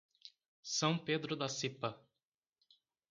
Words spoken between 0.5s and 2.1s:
São Pedro da Cipa